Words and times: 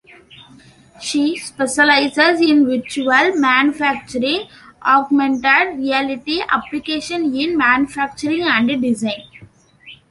She 0.99 1.37
specializes 1.37 2.41
in 2.41 2.65
virtual 2.65 3.35
manufacturing, 3.35 4.47
augmented 4.81 5.77
reality 5.77 6.41
application 6.41 7.35
in 7.35 7.55
manufacturing 7.55 8.41
and 8.41 8.81
design. 8.81 9.21